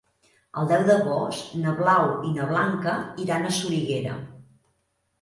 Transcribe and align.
El 0.61 0.71
deu 0.71 0.85
d'agost 0.87 1.51
na 1.65 1.75
Blau 1.83 2.09
i 2.31 2.35
na 2.39 2.49
Blanca 2.55 2.99
iran 3.27 3.49
a 3.49 3.55
Soriguera. 3.63 4.21